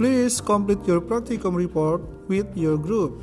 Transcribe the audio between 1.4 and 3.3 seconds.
report with your group.